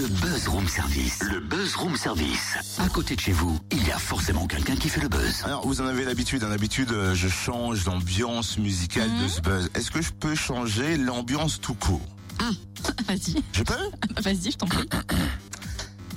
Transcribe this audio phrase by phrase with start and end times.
[0.00, 1.18] Le Buzz Room Service.
[1.24, 2.54] Le Buzz Room Service.
[2.78, 5.42] À côté de chez vous, il y a forcément quelqu'un qui fait le buzz.
[5.44, 6.42] Alors, vous en avez l'habitude.
[6.42, 9.22] Hein, D'habitude, euh, je change l'ambiance musicale Mhm.
[9.24, 9.68] de ce buzz.
[9.74, 12.00] Est-ce que je peux changer l'ambiance tout court
[12.38, 12.44] Ah,
[13.08, 13.74] vas-y, Je peux
[14.22, 14.88] vas-y, je t'en prie.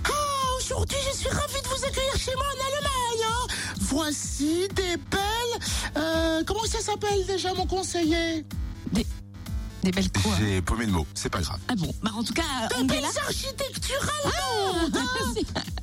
[0.06, 0.12] Ah,
[0.60, 3.32] aujourd'hui, je suis ravie de vous accueillir chez moi en Allemagne.
[3.34, 3.48] hein.
[3.82, 5.60] Voici des belles.
[5.98, 8.46] euh, comment ça s'appelle déjà, mon conseiller?
[9.84, 11.06] Des belles quoi J'ai paumé le mot.
[11.14, 11.60] C'est pas grave.
[11.68, 12.88] Ah bon, bah en tout cas, Des Angela.
[12.88, 14.96] belles architectures allemandes.
[14.98, 15.34] hein.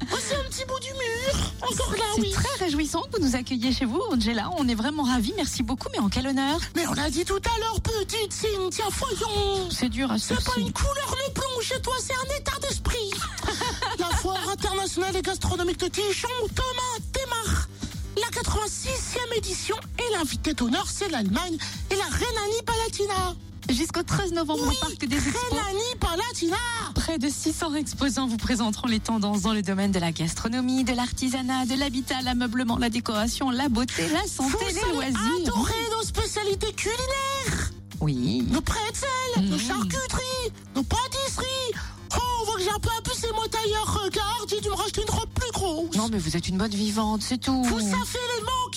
[0.09, 1.53] Voici un petit bout du mur.
[1.61, 2.33] Encore là, C'est oui.
[2.33, 4.51] très réjouissant que vous nous accueilliez chez vous, Angela.
[4.59, 5.35] On est vraiment ravis.
[5.37, 6.59] Merci beaucoup, mais en quel honneur?
[6.77, 9.69] Mais on l'a dit tout à l'heure, petite Cynthia, voyons.
[9.71, 12.59] C'est dur à se C'est pas une couleur le plomb chez toi, c'est un état
[12.63, 13.11] d'esprit.
[13.99, 17.69] La foire internationale et gastronomique de Dijon, Thomas démarre.
[18.17, 21.57] La 86e édition et l'invité d'honneur, c'est l'Allemagne
[21.91, 23.35] et la Rhénanie-Palatina.
[23.71, 25.59] Jusqu'au 13 novembre Oui, au Parc des Expos.
[26.95, 30.93] Près de 600 exposants vous présenteront les tendances dans le domaine de la gastronomie, de
[30.93, 35.17] l'artisanat, de l'habitat, l'ameublement, la décoration, la beauté, la santé, Vous les loisirs.
[35.47, 37.71] adorer nos spécialités culinaires.
[38.01, 38.43] Oui.
[38.51, 39.09] Nos pretzels,
[39.45, 39.59] nos Mhm.
[39.61, 41.47] charcuteries, nos pâtisseries.
[42.17, 44.03] Oh, on voit que j'ai un peu abusé moi tailleur.
[44.05, 45.97] Regarde, dû me racheter une robe plus grosse.
[45.97, 47.63] Non, mais vous êtes une bonne vivante, c'est tout.
[47.63, 48.70] Vous savez les mots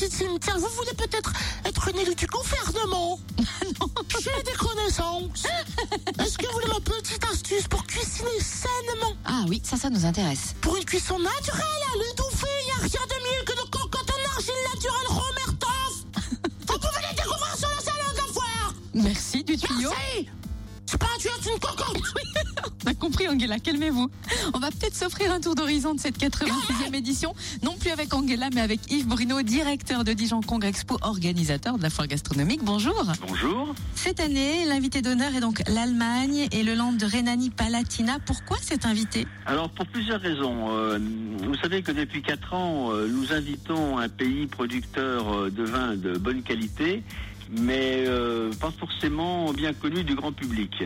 [0.00, 1.30] Vous voulez peut-être
[1.66, 3.20] être une élue du gouvernement
[4.18, 5.46] J'ai des connaissances.
[6.18, 9.14] Est-ce que vous voulez ma petite astuce pour cuisiner sainement?
[9.26, 10.54] Ah oui, ça, ça nous intéresse.
[10.62, 14.10] Pour une cuisson naturelle, à l'étouffée, il n'y a rien de mieux que de cocotte
[14.10, 16.04] en argile naturelle Romertoff.
[16.60, 18.74] Vous pouvez les découvrir sur la salade de la foire.
[18.94, 19.90] Merci du tuyau.
[19.90, 20.30] Merci.
[22.98, 24.10] Compris, Angela, calmez-vous.
[24.54, 28.48] On va peut-être s'offrir un tour d'horizon de cette 86e édition, non plus avec Angela,
[28.54, 32.62] mais avec Yves Bruno, directeur de Dijon Congrès Expo, organisateur de la foire gastronomique.
[32.62, 33.04] Bonjour.
[33.26, 33.74] Bonjour.
[33.94, 38.18] Cette année, l'invité d'honneur est donc l'Allemagne et le land de Rhénanie-Palatina.
[38.26, 39.26] Pourquoi cet invité?
[39.46, 40.68] Alors pour plusieurs raisons.
[40.70, 40.98] Euh,
[41.42, 45.96] vous savez que depuis quatre ans, euh, nous invitons un pays producteur euh, de vins
[45.96, 47.02] de bonne qualité,
[47.50, 50.84] mais euh, pas forcément bien connu du grand public.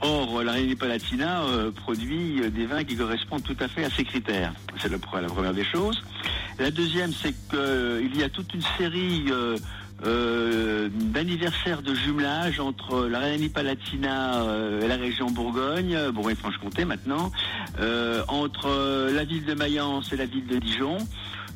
[0.00, 3.90] Or, la Réunion Palatina euh, produit euh, des vins qui correspondent tout à fait à
[3.90, 4.52] ces critères.
[4.78, 6.02] C'est la première des choses.
[6.58, 9.56] La deuxième, c'est qu'il y a toute une série euh,
[10.04, 17.32] euh, d'anniversaires de jumelage entre la Rhénanie-Palatina euh, et la région Bourgogne, euh, Bourgogne-Franche-Comté maintenant,
[17.80, 20.98] euh, entre euh, la ville de Mayence et la ville de Dijon.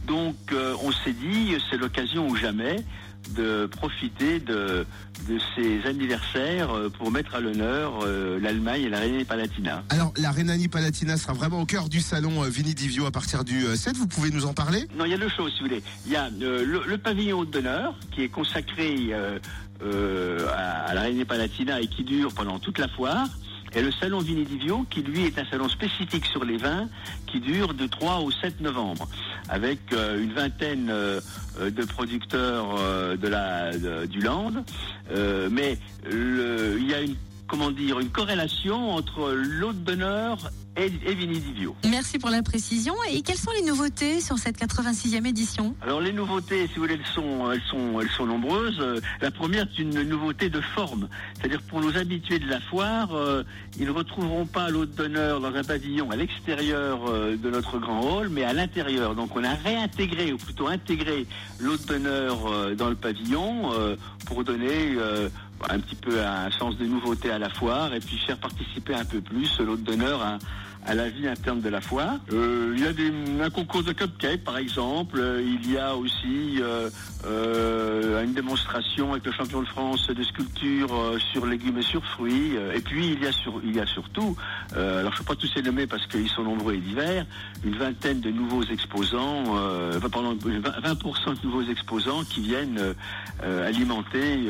[0.07, 2.77] Donc euh, on s'est dit, c'est l'occasion ou jamais
[3.31, 4.87] de profiter de,
[5.29, 9.85] de ces anniversaires euh, pour mettre à l'honneur euh, l'Allemagne et la Rhénanie-Palatina.
[9.91, 13.65] Alors, la Rhénanie-Palatina sera vraiment au cœur du salon euh, Vini Divio à partir du
[13.67, 13.97] euh, 7.
[13.97, 14.87] Vous pouvez nous en parler?
[14.99, 15.83] Non, il y a deux choses, si vous voulez.
[16.07, 19.39] Il y a le, le pavillon d'honneur qui est consacré euh,
[19.83, 23.29] euh, à, à la Réunion Palatina et qui dure pendant toute la foire.
[23.73, 26.89] Et le salon Vini Divio, qui lui est un salon spécifique sur les vins,
[27.29, 29.09] qui dure de 3 au 7 novembre,
[29.51, 31.21] avec euh, une vingtaine euh,
[31.59, 34.65] de producteurs euh, de la, de- du Land.
[35.51, 35.77] Mais
[36.11, 37.17] il y a une,
[37.49, 40.39] comment dire, une corrélation entre l'hôte d'honneur
[40.77, 41.75] et, et Vini Divio.
[41.89, 42.95] Merci pour la précision.
[43.11, 45.75] Et quelles sont les nouveautés sur cette 86e édition?
[45.83, 48.79] Alors les nouveautés, si vous voulez, elles sont, elles sont, elles sont nombreuses.
[48.81, 51.09] Euh, La première, c'est une nouveauté de forme.
[51.35, 53.43] C'est-à-dire pour nos habitués de la foire, euh,
[53.79, 58.01] ils ne retrouveront pas l'hôte d'honneur dans un pavillon à l'extérieur euh, de notre grand
[58.01, 59.15] hall, mais à l'intérieur.
[59.15, 61.27] Donc on a réintégré, ou plutôt intégré,
[61.59, 63.71] l'hôte d'honneur euh, dans le pavillon
[64.27, 64.97] pour donner
[65.69, 69.05] un petit peu un sens de nouveauté à la foire et puis faire participer un
[69.05, 70.39] peu plus l'hôte d'honneur
[70.87, 72.19] à la vie interne de la foire.
[72.33, 75.19] Euh, il y a des, un concours de cupcakes par exemple.
[75.19, 81.19] Euh, il y a aussi euh, une démonstration avec le champion de France de sculpture
[81.33, 82.55] sur légumes et sur fruits.
[82.75, 84.37] Et puis il y a, surtout,
[84.75, 87.27] alors je ne peux pas tous les nommer parce qu'ils sont nombreux et divers,
[87.65, 89.45] une vingtaine de nouveaux exposants,
[90.11, 92.95] pardon, 20% de nouveaux exposants qui viennent
[93.43, 94.49] alimenter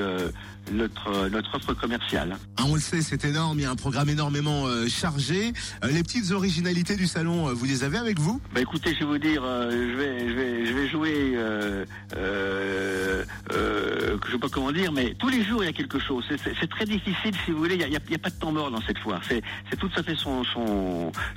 [0.72, 2.36] notre, offre commerciale.
[2.56, 3.58] Ah, On le sait, c'est énorme.
[3.58, 5.52] Il y a un programme énormément chargé.
[5.91, 8.40] Les petites originalités du salon, euh, vous les avez avec vous?
[8.54, 11.84] Bah écoutez, je vais vous dire, euh, je vais, je vais, je vais jouer, euh,
[12.16, 15.98] euh, euh, je sais pas comment dire, mais tous les jours il y a quelque
[15.98, 16.24] chose.
[16.28, 17.74] C'est- très difficile, si vous voulez.
[17.74, 19.20] Il n'y a, pas de temps mort dans cette foire.
[19.28, 19.42] C'est
[19.76, 20.42] tout à fait son,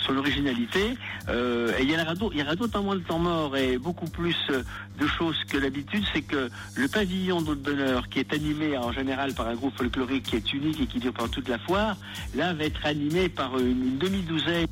[0.09, 0.95] originalité.
[1.29, 5.57] Et il y aura d'autant moins de temps mort et beaucoup plus de choses que
[5.57, 6.03] d'habitude.
[6.13, 10.23] C'est que le pavillon d'hôte d'honneur, qui est animé en général par un groupe folklorique
[10.23, 11.97] qui est unique et qui dure pendant toute la foire,
[12.35, 14.67] là va être animé par une, demi-douzaine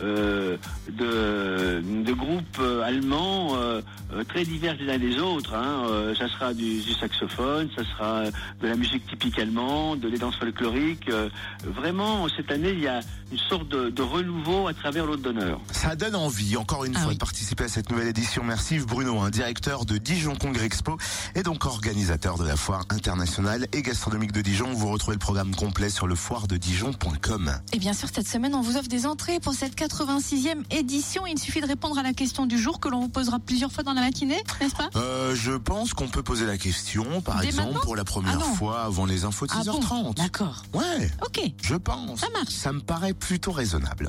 [0.00, 3.80] de, de groupes euh, allemands euh,
[4.12, 5.54] euh, très divers les uns des autres.
[5.54, 5.84] Hein.
[5.88, 10.36] Euh, ça sera du, du saxophone, ça sera de la musique typique allemande, des danses
[10.36, 11.08] folkloriques.
[11.10, 11.28] Euh,
[11.64, 13.00] vraiment, cette année, il y a
[13.32, 15.60] une sorte de, de renouveau à travers l'autre d'honneur.
[15.70, 17.14] Ça donne envie, encore une Ah fois, oui.
[17.14, 18.42] de participer à cette nouvelle édition.
[18.44, 20.96] Merci Bruno, un directeur de Dijon Congrès Expo
[21.34, 24.72] et donc organisateur de la foire internationale et gastronomique de Dijon.
[24.72, 27.52] Vous retrouvez le programme complet sur le foirededijon.com.
[27.72, 31.26] Et bien sûr, cette semaine, on vous offre des entrées pour cette 86e édition.
[31.26, 33.82] Il suffit de répondre à la question du jour que l'on vous posera plusieurs fois
[33.84, 37.46] dans la matinée, n'est-ce pas Euh, je pense qu'on peut poser la question, par Dès
[37.48, 38.54] exemple, pour la première Ah non.
[38.54, 40.14] fois avant les infos de Ah bon 6h30.
[40.16, 40.62] D'accord.
[40.74, 41.40] ouais, Ok.
[41.62, 42.20] je pense.
[42.20, 42.52] Ça marche.
[42.52, 44.08] Ça me paraît plutôt raisonnable.